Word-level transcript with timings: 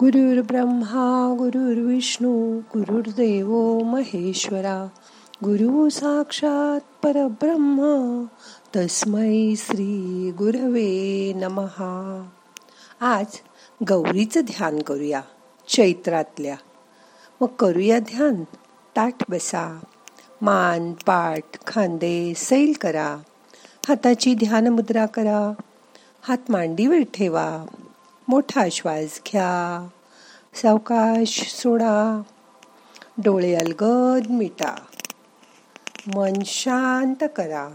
गुरुर् 0.00 0.46
ब्रह्मा 0.46 1.34
गुरुर्विष्णू 1.38 2.58
गुरुर्देव 2.58 3.78
महेश्वरा 3.84 4.88
गुरु 5.44 5.88
साक्षात 5.88 6.80
परब्रह्म 7.02 8.24
तस्मै 8.76 9.54
श्री 9.56 10.30
गुरवे 10.30 11.32
नमहा 11.36 12.28
आज 13.00 13.26
गौरीचं 13.88 14.40
ध्यान 14.40 14.78
करूया 14.78 15.20
चैत्रातल्या. 15.68 16.56
मग 17.40 17.46
करूया 17.46 17.98
ध्यान 17.98 18.44
ताट 18.96 19.14
बसा 19.28 19.80
मान 20.42 20.92
पाठ 20.92 21.66
खांदे 21.66 22.32
सैल 22.36 22.72
करा 22.80 23.16
हाताची 23.88 24.34
ध्यान 24.34 24.68
मुद्रा 24.68 25.06
करा 25.06 25.52
हात 26.22 26.50
मांडीवर 26.50 27.02
ठेवा 27.14 27.66
मोठा 28.28 28.68
श्वास 28.72 29.20
घ्या. 29.26 29.88
सावकाश 30.54 31.56
सोडा. 31.62 32.22
डोळे 33.18 33.54
अलगद 33.54 34.30
मिटा. 34.30 34.74
मन 36.14 36.32
शांत 36.44 37.24
करा. 37.36 37.68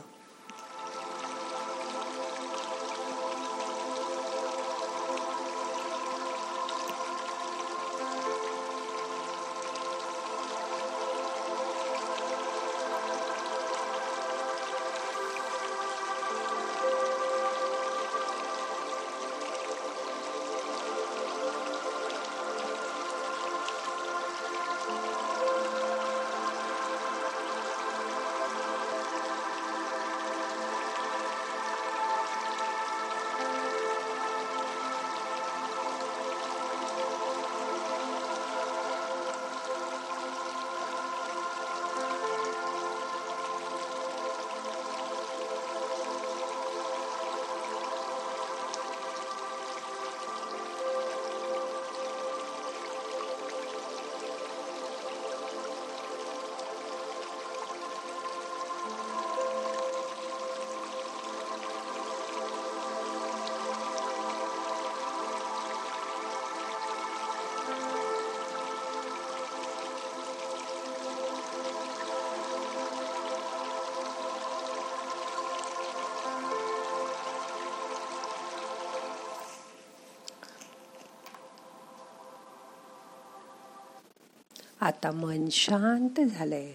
आता 84.81 85.11
मन 85.11 85.45
शांत 85.51 86.21
झालंय. 86.21 86.71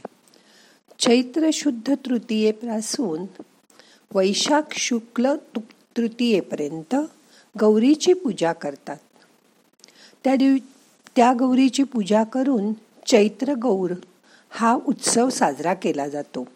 चैत्र 0.99 1.51
शुद्ध 1.53 1.95
तृतीयेपासून 1.95 3.25
वैशाख 4.15 4.63
शुक्ल 4.73 5.35
तृतीयेपर्यंत 5.97 6.97
गौरीची 7.61 8.13
पूजा 8.13 8.53
करतात. 8.53 8.97
त्या 10.25 10.37
दिव 10.37 10.57
त्या 11.17 11.33
गौरीची 11.33 11.83
पूजा 11.83 12.25
करून 12.25 12.73
चैत्र 13.07 13.53
गौर 13.53 13.93
हा 14.51 14.79
उत्सव 14.87 15.29
साजरा 15.29 15.75
केला 15.75 16.09
जातो. 16.09 16.49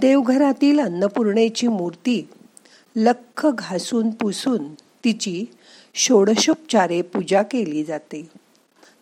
देवघरातील 0.00 0.80
अन्नपूर्णेची 0.80 1.68
मूर्ती 1.68 2.28
लख 2.96 3.46
घासून 3.46 4.10
पुसून 4.10 4.74
तिची 4.74 5.44
षोडशोपचारे 5.94 7.02
पूजा 7.02 7.42
केली 7.42 7.84
जाते. 7.84 8.45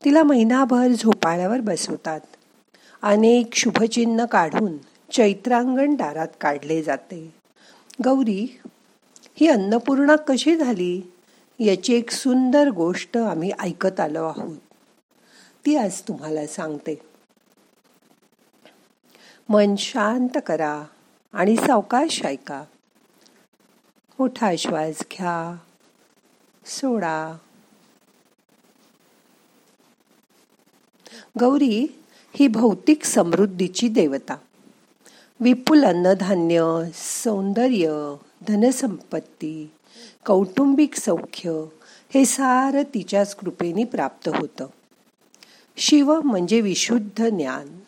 तिला 0.04 0.22
महिनाभर 0.22 0.88
झोपाळ्यावर 0.88 1.60
बसवतात. 1.60 2.20
अनेक 3.02 3.54
शुभचिन्ह 3.54 4.24
काढून 4.24 4.76
चैत्रांगण 5.12 5.94
दारात 5.94 6.28
काढले 6.40 6.82
जाते. 6.82 7.34
गौरी 8.04 8.60
ही 9.34 9.48
अन्नपूर्णा 9.48 10.16
कशी 10.16 10.56
झाली? 10.56 11.12
याची 11.60 11.94
एक 11.94 12.10
सुंदर 12.10 12.68
गोष्ट 12.68 13.16
आम्ही 13.16 13.50
ऐकत 13.60 14.00
आलो 14.00 14.24
आहोत. 14.24 14.56
ती 15.66 15.76
आज 15.76 16.00
तुम्हाला 16.00 16.46
सांगते. 16.46 17.00
मन 19.48 19.76
शांत 19.76 20.38
करा 20.46 20.82
आणि 21.32 21.56
सावकाश 21.56 22.24
ऐका. 22.24 22.64
मोठा 24.18 24.56
श्वास 24.58 24.98
घ्या. 24.98 25.56
सोडा. 26.66 27.36
गौरी 31.40 31.86
ही 32.34 32.48
भौतिक 32.48 33.04
समृद्धीची 33.04 33.88
देवता. 33.88 34.34
विपुल 35.40 35.84
अन्नधान्य 35.84 36.62
सौंदर्य 36.94 38.14
धनसंपत्ती 38.48 39.70
कौटुंबिक 40.26 40.94
सौख्य 40.94 41.64
हे 42.14 42.24
सार 42.24 42.82
तिच्याच 42.82 43.34
कृपेने 43.34 43.84
प्राप्त 43.84 44.28
होतं. 44.28 44.66
शिव 45.76 46.20
म्हणजे 46.20 46.60
विशुद्ध 46.60 47.28
ज्ञान. 47.28 47.78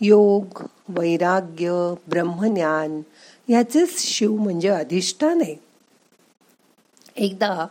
योग 0.00 0.44
वैराग्य 0.88 1.94
ब्रह्मज्ञान 2.08 3.02
ह्याचेच 3.48 3.98
शिव 3.98 4.36
म्हणजे 4.36 4.68
अधिष्ठान 4.68 5.40
आहे. 5.40 5.56
एकदा 7.16 7.66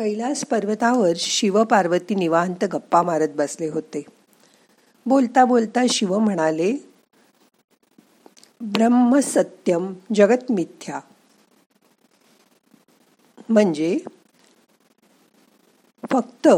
कैलास 0.00 0.44
पर्वतावर 0.44 1.12
शिवपार्वती 1.16 2.14
निवांत 2.14 2.64
गप्पा 2.64 3.02
मारत 3.02 3.28
बसले 3.28 3.68
होते. 3.68 4.04
बोलता 5.06 5.44
बोलता 5.44 5.80
शिव 5.88 6.18
म्हणाले 6.18 6.72
ब्रह्म 8.60 9.18
सत्यम 9.18 9.94
जगत 10.14 10.50
मिथ्या. 10.50 11.00
म्हणजे 13.48 13.98
फक्त 16.10 16.48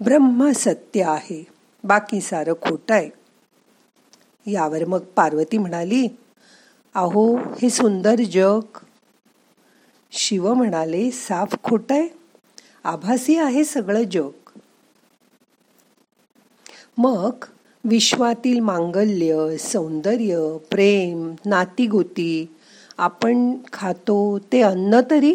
ब्रह्म 0.00 0.50
सत्य 0.50 1.02
आहे 1.02 1.46
बाकी 1.84 2.20
सारं 2.20 2.52
खोट 2.52 2.92
आहे. 2.92 3.10
यावर 4.52 4.84
मग 4.84 4.98
पार्वती 4.98 5.58
म्हणाली 5.58 6.08
अहो 6.94 7.36
हे 7.36 7.70
सुंदर 7.70 8.14
जग. 8.14 8.78
शिव 10.12 10.54
म्हणाले 10.54 11.10
साफ 11.10 11.54
खोट 11.64 11.92
आहे. 11.92 12.25
आभासी 12.86 13.36
आहे 13.36 13.64
सगळं 13.64 14.02
जग. 14.02 14.30
मग 16.98 17.44
विश्वातील 17.84 18.60
मांगल्य 18.60 19.56
सौंदर्य 19.58 20.56
प्रेम 20.70 21.34
नातीगोती 21.46 22.56
आपण 22.98 23.56
खातो 23.72 24.38
ते 24.38 24.60
अन्न 24.60 25.00
तरी? 25.10 25.34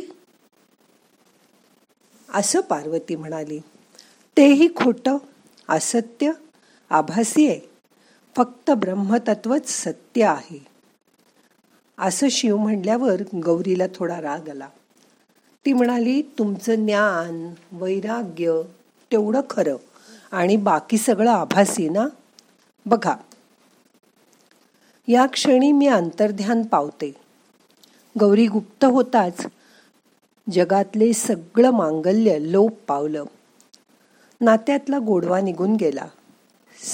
असं 2.33 2.61
पार्वती 2.61 3.15
म्हणाली. 3.15 3.59
तेही 4.37 4.67
खोटं 4.75 5.17
असत्य 5.69 6.31
आभासी 6.89 7.47
आहे. 7.47 7.59
फक्त 8.35 8.71
ब्रह्मतत्वच 8.71 9.69
सत्य 9.69 10.23
आहे. 10.23 10.67
असं 11.97 12.29
शिव 12.29 12.57
म्हणल्यावर 12.57 13.21
गौरीला 13.21 13.83
थोडा 13.95 14.21
राग 14.21 14.49
आला. 14.49 14.67
ती 15.65 15.73
म्हणाली 15.73 16.21
तुमचं 16.21 16.75
ज्ञान 16.75 17.53
वैराग्य 17.71 18.61
तेवढं 19.11 19.41
खरं. 19.49 19.75
आणि 20.31 20.57
बाकी 20.57 20.97
सगळं 20.97 21.31
आभासी 21.31 21.89
ना? 21.89 22.07
बघा. 22.85 23.15
या 25.07 25.25
क्षणी 25.25 25.71
मी 25.71 25.87
अंतर्ध्यान 25.87 26.63
पावते. 26.63 27.15
गौरी 28.19 28.47
गुप्त 28.47 28.85
होताच. 28.85 29.45
जगातले 30.51 31.13
सगळं 31.13 31.71
मांगल्य 31.71 32.37
लोप 32.39 32.71
पावलं. 32.87 33.23
नात्यातला 34.41 34.99
गोडवा 34.99 35.41
निघून 35.41 35.75
गेला. 35.75 36.05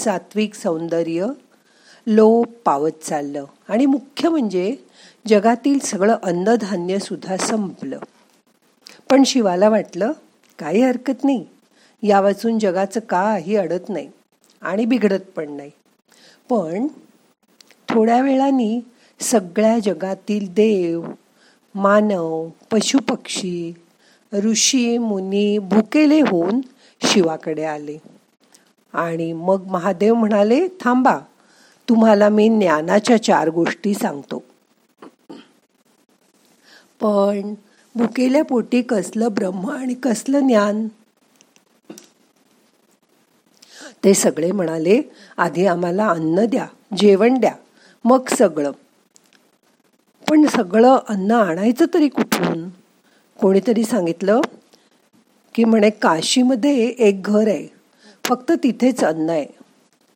सात्विक 0.03 0.53
सौंदर्य 0.53 1.27
लोप 2.07 2.47
पावत 2.65 3.03
चाललं. 3.03 3.45
आणि 3.69 3.85
मुख्य 3.85 4.29
म्हणजे 4.29 4.75
जगातील 5.27 5.79
सगळं 5.79 6.15
अन्नधान्य 6.23 6.99
सुद्धा 6.99 7.37
संपलं. 7.37 7.99
पण 9.09 9.23
शिवाला 9.23 9.69
वाटलं 9.69 10.11
काही 10.59 10.81
हरकत 10.81 11.23
नाही. 11.23 11.45
या 12.03 12.21
वाचून 12.21 12.59
जगाचं 12.59 12.99
काही 12.99 13.55
अडत 13.55 13.89
नाही 13.89 14.09
आणि 14.61 14.85
बिघडत 14.85 15.19
पण 15.35 15.51
नाही. 15.51 15.71
पण 16.49 16.87
थोड्या 17.89 18.21
वेळानी 18.21 18.79
सगळ्या 19.19 19.79
जगातील 19.79 20.53
देव 20.53 21.05
मानव 21.75 22.49
पशुपक्षी 22.71 23.73
ऋषी 24.33 24.97
मुनी 24.97 25.57
भुकेले 25.57 26.21
होऊन 26.21 26.61
शिवाकडे 27.01 27.63
आले. 27.63 27.97
आणि 28.93 29.33
मग 29.33 29.67
महादेव 29.67 30.13
म्हणाले 30.13 30.67
थांबा 30.67 31.19
तुम्हाला 31.89 32.29
मी 32.29 32.49
ज्ञानाच्या 32.49 33.23
चार 33.23 33.49
गोष्टी 33.49 33.93
सांगतो. 33.93 34.43
पण 37.01 37.53
भुकेल्या 37.97 38.43
पोटी 38.43 38.81
कसलं 38.81 39.27
ब्रह्म 39.31 39.69
आणि 39.69 39.93
कसलं 39.93 40.39
ज्ञान? 40.39 40.87
ते 44.03 44.13
सगळे 44.13 44.51
म्हणाले 44.51 45.01
आधी 45.37 45.65
आम्हाला 45.65 46.07
अन्न 46.07 46.45
द्या 46.45 46.67
जेवण 46.97 47.39
द्या 47.39 47.55
मग 48.05 48.27
सगळं. 48.37 48.71
पण 50.29 50.47
सगळं 50.47 50.97
अन्न 51.09 51.31
आणायचं 51.31 51.85
तरी 51.93 52.07
कुठून? 52.07 52.69
कोणीतरी 53.41 53.83
सांगितलं 53.83 54.41
की 55.55 55.63
म्हणे 55.63 55.89
काशीमध्ये 55.89 56.87
एक 56.87 57.21
घर 57.23 57.47
आहे 57.47 57.67
फक्त 58.25 58.51
तिथेच 58.63 59.03
अन्न 59.03 59.29
आहे. 59.29 59.45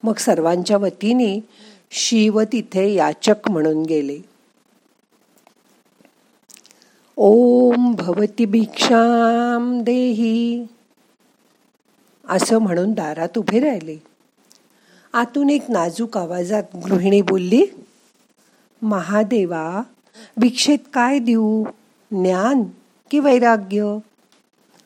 मग 0.03 0.15
सर्वांच्या 0.15 0.77
वतीने 0.77 1.39
शिव 1.91 2.41
तिथे 2.41 2.93
याचक 2.93 3.49
म्हणून 3.49 3.83
गेले. 3.83 4.30
ओम 7.23 7.95
भवती 7.95 8.45
भिक्षाम 8.45 9.81
देही. 9.81 10.67
असं 12.29 12.57
म्हणून 12.57 12.93
दारात 12.93 13.37
उभे 13.37 13.59
राहिले. 13.59 13.97
आतून 15.13 15.49
एक 15.49 15.61
नाजूक 15.69 16.17
आवाजात 16.17 16.63
गृहिणी 16.75 17.21
बोलली 17.21 17.65
महादेवा 18.81 19.81
भिक्षेत 20.37 20.77
काय 20.93 21.19
देऊ? 21.19 21.63
ज्ञान 22.11 22.63
की 23.11 23.19
वैराग्य? 23.19 23.97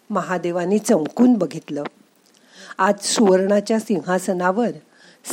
महादेवाने 0.10 0.78
चमकून 0.78 1.34
बघितलं. 1.34 1.84
आज 2.78 2.94
सुवर्णाच्या 3.00 3.80
सिंहासनावर 3.80 4.72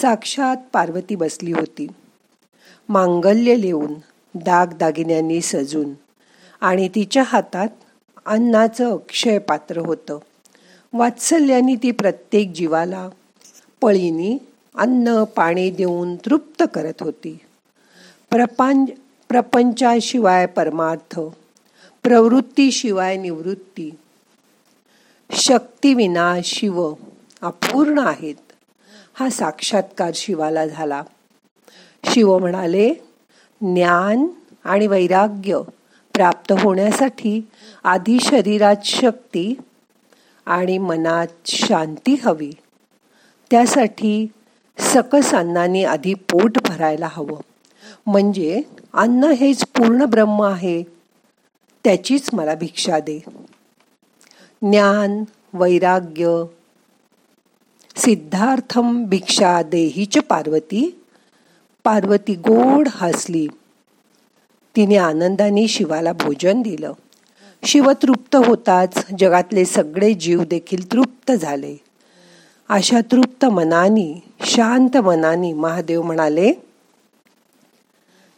साक्षात 0.00 0.56
पार्वती 0.72 1.14
बसली 1.14 1.52
होती. 1.52 1.86
मांगल्य 2.88 3.60
लिहून 3.60 3.94
दागदागिन्यांनी 4.34 5.40
सजून 5.40 5.92
आणि 6.62 6.88
तिच्या 6.88 7.22
हातात 7.26 7.68
अन्नाचं 8.26 8.92
अक्षय 8.92 9.38
पात्र 9.38 9.78
होतं. 9.78 10.18
वात्सल्याने 10.92 11.74
ती 11.74 11.90
प्रत्येक 11.90 12.52
जीवाला 12.52 13.08
पळीनी 13.80 14.38
अन्न 14.74 15.24
पाणी 15.24 15.70
देऊन 15.70 16.16
तृप्त 16.16 16.62
करत 16.74 17.02
होती. 17.02 17.38
प्रपंच 18.30 18.88
प्रपंचाशिवाय 19.28 20.46
परमार्थ 20.46 21.20
प्रवृत्तीशिवाय 22.02 23.16
निवृत्ती 23.16 23.90
शक्तीविना 25.30 26.34
शिव 26.44 26.94
अपूर्ण 27.42 27.98
आहेत 27.98 28.52
हा 29.14 29.30
साक्षात्कार 29.30 30.10
शिवाला 30.14 30.66
झाला. 30.66 31.02
शिव 32.04 32.38
म्हणाले 32.38 32.94
ज्ञान 33.60 34.26
आणि 34.64 34.86
वैराग्य 34.86 35.58
प्राप्त 36.14 36.52
होण्यासाठी 36.52 37.48
आधी 37.84 38.18
शरीरात 38.20 38.76
शक्ती 38.84 39.54
आणि 40.46 40.78
मनात 40.78 41.26
शांती 41.46 42.14
हवी. 42.24 42.52
त्यासाठी 43.50 44.26
सकस 44.78 45.34
अन्नाने 45.34 45.84
आधी 45.84 46.14
पोट 46.14 46.58
भरायला 46.68 47.08
हवं. 47.10 47.40
म्हणजे 48.06 48.62
अन्न 48.94 49.24
हेच 49.24 49.64
पूर्ण 49.64 50.04
ब्रह्म 50.04 50.42
आहे 50.42 50.82
त्याचीच 51.84 52.30
मला 52.32 52.54
भिक्षा 52.54 52.98
दे. 52.98 53.20
ज्ञान 54.62 55.24
वैराग्य 55.52 56.44
सिद्धार्थम 57.96 59.04
भिक्षा 59.04 59.62
देहीच 59.62 60.18
पार्वती. 60.18 61.04
पार्वती 61.84 62.34
गोड 62.34 62.88
हसली. 62.92 63.48
तिने 64.76 64.96
आनंदाने 64.96 65.68
शिवाला 65.68 66.12
भोजन 66.12 66.62
दिलं. 66.62 66.92
शिव 67.64 67.92
तृप्त 68.02 68.36
होताच 68.36 69.06
जगातले 69.18 69.64
सगळे 69.64 70.14
जीव 70.14 70.42
देखील 70.44 70.92
तृप्त 70.92 71.32
झाले. 71.32 71.76
अशा 72.68 73.00
तृप्त 73.12 73.44
मनानी 73.44 74.14
शांत 74.44 74.96
मनानी 74.96 75.52
महादेव 75.52 76.02
म्हणाले 76.02 76.52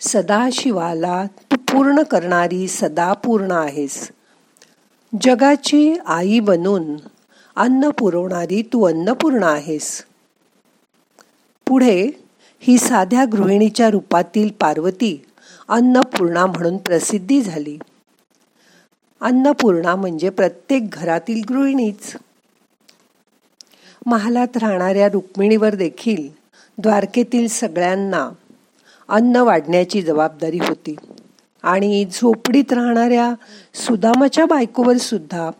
सदाशिवाला 0.01 1.25
तू 1.53 1.57
पूर्ण 1.57 2.03
करणारी 2.03 2.69
सदा 2.69 3.13
पूर्ण 3.13 3.51
आहेस. 3.51 4.11
जगाची 5.21 5.95
आई 6.07 6.41
बनून 6.41 6.97
अन्न 7.57 7.91
पुरवणारी 7.91 8.63
तू 8.63 8.85
अन्नपूर्ण 8.85 9.43
आहेस. 9.43 10.05
पुढे 11.67 12.11
ही 12.61 12.79
साध्या 12.79 13.25
गृहिणीच्या 13.25 13.91
रूपातील 13.91 14.51
पार्वती 14.61 15.25
अन्नपूर्णा 15.69 16.47
म्हणून 16.47 16.77
प्रसिद्धी 16.77 17.43
झाली. 17.43 17.79
अन्नपूर्णा 19.21 19.97
म्हणजे 19.97 20.31
प्रत्येक 20.31 20.91
घरातील 20.91 21.43
गृहिणीच. 21.49 22.17
महालात 24.07 24.57
राहणाऱ्या 24.57 25.09
रुक्मिणीवर 25.09 25.75
देखील 25.75 26.29
द्वारकेतील 26.79 27.49
सगळ्यांना 27.49 28.31
अन्न 29.09 29.37
वाढण्याची 29.37 30.03
जबाबदारी 30.03 30.59
होती. 30.59 30.97
आणि 31.63 32.07
झोपडीत 32.13 32.73
राहणाऱ्या 32.73 33.35
सुदामाच्या 33.75 34.47
बायकोवर 34.47 34.97
सुद्धा 34.97 35.51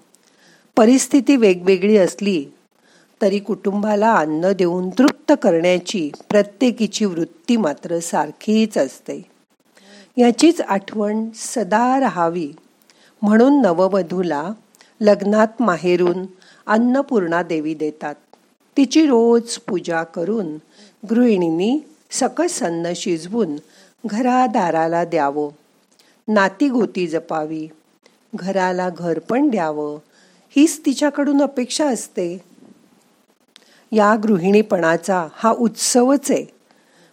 परिस्थिती 0.77 1.37
वेगवेगळी 1.37 1.97
असली 1.97 2.45
तरी 3.23 3.39
कुटुंबाला 3.39 4.15
अन्न 4.15 4.53
देऊन 4.53 4.91
तृप्त 4.91 5.33
करण्याची 5.43 6.11
प्रत्येकीची 6.31 7.05
वृत्ती 7.05 7.57
मात्र 7.57 7.99
सारखीच 7.99 8.79
असते. 8.79 9.34
याचीच 10.17 10.61
आठवण 10.61 11.29
सदा 11.35 12.01
राहावी. 12.01 12.53
म्हणून 13.23 13.63
नववधूला 13.63 14.53
लग्नात 15.01 15.63
माहेरून 15.63 16.27
अन्नपूर्णा 16.67 17.43
देवी 17.43 17.75
देतात. 17.75 18.15
तिची 18.77 19.07
रोज 19.07 19.59
पूजा 19.59 20.03
करून 20.03 20.57
गृहिणींनी 21.11 21.81
सकस 22.11 22.63
अन्न 22.63 22.93
शिजवून 22.97 23.57
घरादाराला 24.07 25.05
द्यावं. 25.05 25.49
नातीगोती 26.29 27.07
जपावी. 27.07 27.69
घराला 28.35 28.91
घर 28.91 29.19
पण 29.19 29.49
द्यावं. 29.49 29.99
हीच 30.57 30.81
तिच्याकडून 30.87 31.43
अपेक्षा 31.43 31.87
असते. 31.87 32.45
या 33.93 34.17
गृहिणीपणाचा 34.23 35.27
हा 35.35 35.51
उत्सवच 35.51 36.31
आहे. 36.31 36.47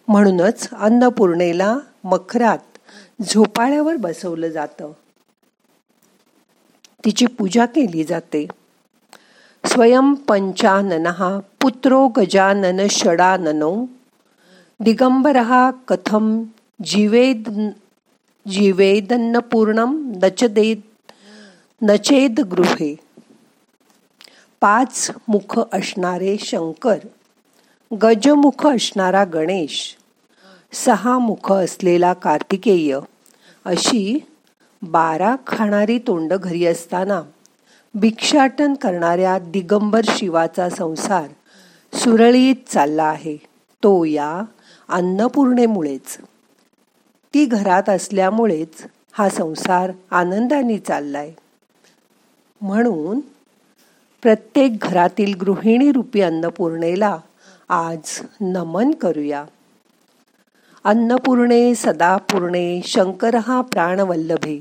म्हणूनच 0.07 0.69
अन्नपूर्णेला 0.71 1.77
मखरात 2.03 2.70
झोपाळ्यावर 3.29 3.95
बसवलं 3.95 4.47
जातं. 4.47 4.91
तिची 7.05 7.25
पूजा 7.25 7.65
केली 7.65 8.03
जाते. 8.03 8.47
स्वयं 9.65 10.13
पंचाननहा 10.13 11.39
पुत्रो 11.61 12.07
गजानन 12.07 12.87
षडाननो 12.87 13.85
दिगंबरः 14.79 15.69
कथम 15.69 16.43
जीवेद 16.85 17.69
जीवेदन्नपूर्णम 18.51 20.11
नचदेद 20.23 20.79
नचेद 21.81 22.39
गृहे 22.39 22.95
पाच 24.61 25.11
मुख 25.27 25.59
असणारे 25.73 26.37
शंकर 26.39 26.97
गजमुख 28.01 28.67
असणारा 28.67 29.23
गणेश 29.23 29.97
सहा 30.73 31.17
मुख 31.19 31.51
असलेला 31.51 32.13
कार्तिकेय 32.13 32.99
अशी 33.65 34.19
बारा 34.81 35.35
खाणारी 35.47 35.97
तोंड 35.97 36.33
घरी 36.33 36.65
असताना 36.65 37.21
भिक्षाटन 37.93 38.73
करणाऱ्या 38.73 39.39
दिगंबर 39.39 40.01
शिवाचा 40.07 40.69
संसार 40.69 41.25
सुरळीत 41.97 42.55
चालला 42.67 43.03
आहे. 43.03 43.37
तो 43.83 44.03
या 44.03 44.41
अन्नपूर्णेमुळेच. 44.89 46.17
ती 47.33 47.45
घरात 47.45 47.89
असल्यामुळेच 47.89 48.85
हा 49.11 49.29
संसार 49.29 49.91
आनंदाने 50.11 50.77
चाललाय. 50.79 51.31
म्हणून 52.61 53.19
प्रत्येक 54.21 54.79
घरातील 54.79 55.33
गृहिणी 55.39 55.91
रूपी 55.91 56.21
अन्नपूर्णेला 56.21 57.17
आज 57.69 58.25
नमन 58.41 58.91
करूया. 58.91 59.45
अन्नपूर्णे 60.85 61.73
सदापूर्णे 61.75 62.81
शंकर 62.85 63.35
हा 63.35 63.61
प्राणवल्लभे। 63.61 64.55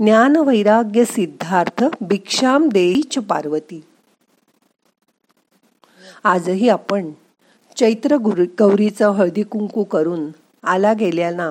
ज्ञान 0.00 0.36
वैराग्य 0.36 1.04
सिद्धार्थ 1.04 1.84
भिक्षाम 2.00 2.68
देईच 2.68 3.18
पार्वती। 3.18 3.80
आजही 6.24 6.68
आपण 6.68 7.10
चैत्र 7.76 8.16
गौरीचं 8.58 9.10
हळदी 9.10 9.42
कुंकू 9.42 9.84
करून 9.84 10.30
आला 10.64 10.92
गेल्याना 10.92 11.50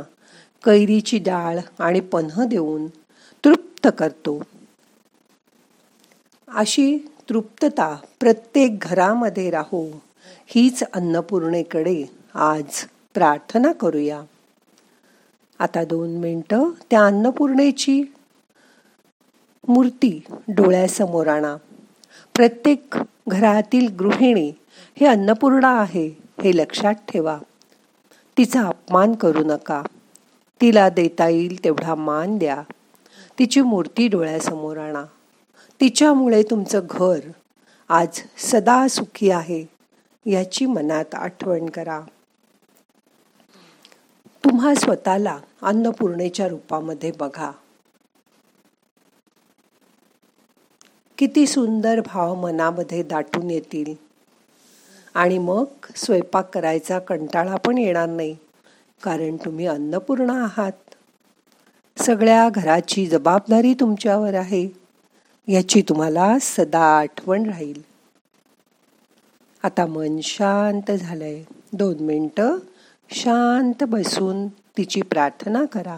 कैरीची 0.63 1.17
डाळ 1.19 1.59
आणि 1.79 1.99
पन्ह 1.99 2.43
देऊन 2.45 2.87
तृप्त 3.43 3.87
करतो। 3.97 4.41
अशी 6.47 6.97
तृप्तता 7.29 7.95
प्रत्येक 8.19 8.79
घरामध्ये 8.79 9.49
राहू 9.51 9.87
हीच 10.47 10.83
अन्नपूर्णेकडे 10.93 12.03
आज 12.35 12.85
प्रार्थना 13.17 13.71
करूया. 13.71 14.21
आता 15.59 15.83
दोन 15.83 16.17
मिनटं 16.17 16.69
त्या 16.91 17.05
अन्नपूर्णेची 17.05 18.03
मूर्ती 19.67 20.21
डोळ्यासमोर 20.47 21.27
आणा. 21.27 21.55
प्रत्येक 22.35 22.95
घरातील 23.27 23.95
गृहिणी 23.95 24.53
हे 24.99 25.05
अन्नपूर्णा 25.05 25.81
आहे 25.81 26.07
हे 26.43 26.57
लक्षात 26.57 26.93
ठेवा. 26.93 27.37
तिचा 28.37 28.61
अपमान 28.61 29.13
करू 29.13 29.43
नका. 29.43 29.83
तिला 30.61 30.89
देता 30.89 31.27
येईल 31.27 31.63
तेवढा 31.63 31.95
मान 31.95 32.37
द्या. 32.37 32.63
तिची 33.39 33.61
मूर्ती 33.61 34.07
डोळ्यासमोर 34.07 34.77
आणा. 34.77 35.03
तिच्यामुळे 35.81 36.43
तुमचं 36.43 36.79
घर 36.89 37.19
आज 37.89 38.07
सदा 38.37 38.87
सुखी 38.87 39.29
आहे 39.29 39.65
याची 40.25 40.65
मनात 40.65 41.15
आठवण 41.15 41.65
करा. 41.65 42.01
तुम्हा 44.47 44.75
स्वतःला 44.75 45.39
अन्नपूर्णेच्या 45.61 46.47
रूपामध्ये 46.47 47.11
बघा. 47.19 47.51
किती 51.17 51.47
सुंदर 51.47 52.01
भाव 52.05 52.35
मनामध्ये 52.35 53.03
दाटून 53.03 53.51
येतील. 53.51 53.93
आणि 55.13 55.37
मग 55.37 55.65
स्वयंपाक 55.95 56.53
करायचा 56.53 56.99
कंटाळा 56.99 57.55
पण 57.55 57.77
येणार 57.77 58.09
नाही 58.09 58.37
कारण 59.03 59.35
तुम्ही 59.35 59.67
अन्नपूर्ण 59.67 60.29
आहात. 60.29 60.95
सगळ्या 61.97 62.49
घराची 62.49 63.07
जबाबदारी 63.07 63.73
तुमच्यावर 63.73 64.33
आहे 64.33 64.69
याची 65.47 65.81
तुम्हाला 65.81 66.37
सदा 66.41 66.99
आठवण 66.99 67.45
राहील. 67.45 67.81
आता 69.63 69.85
मन 69.85 70.19
शांत 70.23 70.91
झालंय. 70.91 71.43
दोन 71.73 71.97
मिनटं 71.99 72.57
शांत 73.11 73.83
बसून 73.83 74.47
तिची 74.47 75.01
प्रार्थना 75.01 75.65
करा. 75.65 75.97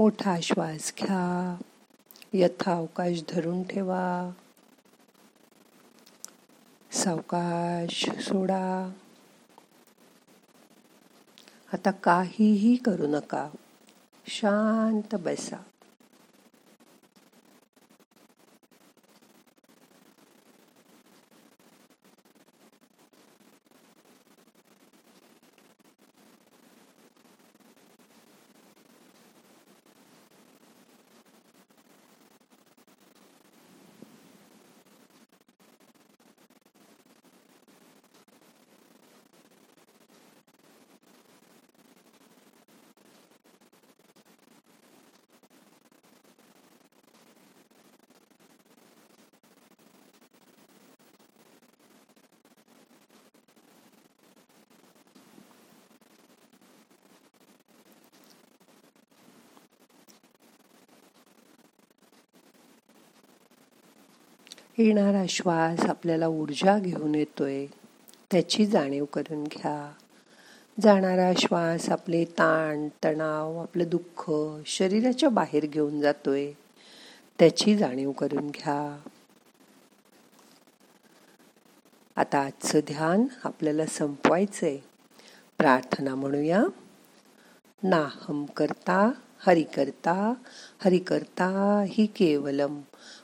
मोठा 0.00 0.40
श्वास 0.40 0.92
घ्या. 0.98 1.56
यथावकाश 2.32 3.20
धरून 3.28 3.62
ठेवा. 3.62 4.30
सावकाश 6.92 8.10
सोडा. 8.10 8.92
आता 11.72 11.90
काहीही 11.90 12.76
करू 12.76 13.06
नका. 13.06 13.48
शांत 14.26 15.14
बसा. 15.14 15.69
येणारा 64.80 65.24
श्वास 65.28 65.80
आपल्याला 65.80 66.28
ऊर्जा 66.28 66.78
घेऊन 66.78 67.14
येतोय. 67.14 67.66
त्याची 68.30 68.66
जाणीव 68.66 69.04
करून 69.04 69.44
घ्या. 69.44 69.92
जाणारा 70.82 71.32
श्वास 71.38 71.88
आपले 71.88 72.24
ताण 72.24 72.88
तणाव 73.04 73.56
आपलं 73.58 73.84
दुःख 73.88 74.30
शरीराच्या 74.66 75.28
बाहेर 75.28 75.66
घेऊन 75.66 76.00
जातोय. 76.00 76.52
त्याची 77.38 77.76
जाणीव 77.76 78.12
करून 78.12 78.50
घ्या. 78.50 79.00
आता 82.16 82.38
आजचं 82.38 82.80
ध्यान 82.86 83.24
आपल्याला 83.44 83.86
संपवायचंय. 83.86 84.78
प्रार्थना 85.58 86.14
म्हणूया. 86.14 86.62
नाहम 87.82 88.44
करता 88.44 89.10
हरि 89.46 89.62
करता 89.62 90.34
हरि 90.84 90.98
करता 90.98 91.84
ही 91.88 92.06
केवलम. 92.06 92.80